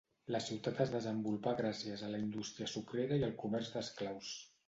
[0.35, 4.35] La ciutat es desenvolupà gràcies a la indústria sucrera i el comerç d'esclaus.